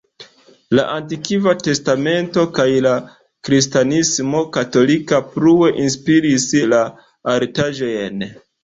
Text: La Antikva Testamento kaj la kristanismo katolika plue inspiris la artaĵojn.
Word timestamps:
La 0.77 0.85
Antikva 0.93 1.53
Testamento 1.67 2.47
kaj 2.57 2.67
la 2.87 2.95
kristanismo 3.49 4.43
katolika 4.59 5.23
plue 5.37 5.71
inspiris 5.87 6.53
la 6.75 6.83
artaĵojn. 7.39 8.31